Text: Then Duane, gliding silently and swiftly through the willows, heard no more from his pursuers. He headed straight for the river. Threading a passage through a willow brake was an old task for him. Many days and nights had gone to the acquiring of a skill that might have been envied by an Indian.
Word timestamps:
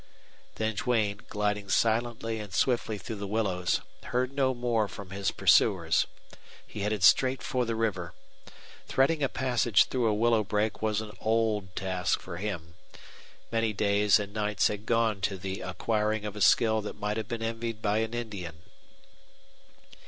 Then 0.55 0.73
Duane, 0.73 1.21
gliding 1.29 1.69
silently 1.69 2.39
and 2.39 2.51
swiftly 2.51 2.97
through 2.97 3.17
the 3.17 3.27
willows, 3.27 3.81
heard 4.05 4.33
no 4.33 4.55
more 4.55 4.87
from 4.87 5.11
his 5.11 5.29
pursuers. 5.29 6.07
He 6.65 6.79
headed 6.79 7.03
straight 7.03 7.43
for 7.43 7.65
the 7.65 7.75
river. 7.75 8.15
Threading 8.87 9.21
a 9.21 9.29
passage 9.29 9.83
through 9.85 10.07
a 10.07 10.13
willow 10.15 10.43
brake 10.43 10.81
was 10.81 11.01
an 11.01 11.15
old 11.19 11.75
task 11.75 12.19
for 12.19 12.37
him. 12.37 12.73
Many 13.51 13.73
days 13.73 14.19
and 14.19 14.33
nights 14.33 14.69
had 14.69 14.87
gone 14.87 15.21
to 15.21 15.37
the 15.37 15.61
acquiring 15.61 16.25
of 16.25 16.35
a 16.35 16.41
skill 16.41 16.81
that 16.81 16.99
might 16.99 17.17
have 17.17 17.27
been 17.27 17.43
envied 17.43 17.79
by 17.79 17.99
an 17.99 18.15
Indian. 18.15 18.63